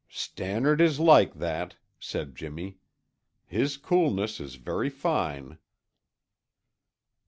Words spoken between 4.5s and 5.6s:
very fine."